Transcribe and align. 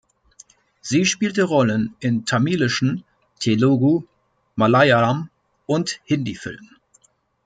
Sie 0.81 1.05
spielte 1.05 1.43
Rollen 1.43 1.93
in 1.99 2.25
tamilischen, 2.25 3.03
Telugu-, 3.39 4.07
Malayalam- 4.57 5.29
und 5.67 5.99
Hindi-Filmen. 6.05 6.75